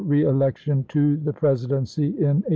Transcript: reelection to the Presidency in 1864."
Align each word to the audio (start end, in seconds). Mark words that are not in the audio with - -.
reelection 0.05 0.83
to 0.85 1.15
the 1.17 1.31
Presidency 1.31 2.05
in 2.05 2.41
1864." 2.41 2.49